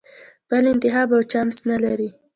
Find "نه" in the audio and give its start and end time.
1.69-1.77